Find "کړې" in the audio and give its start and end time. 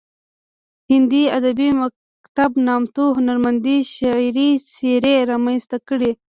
5.87-6.11